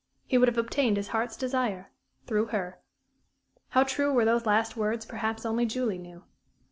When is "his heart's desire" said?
0.97-1.91